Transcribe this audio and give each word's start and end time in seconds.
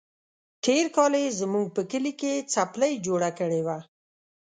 تېر 0.65 0.85
کال 0.95 1.13
يې 1.23 1.35
زموږ 1.41 1.65
په 1.75 1.81
کلي 1.91 2.13
کې 2.21 2.33
څپلۍ 2.53 2.93
جوړه 3.05 3.29
کړې 3.39 3.61
وه. 3.65 3.77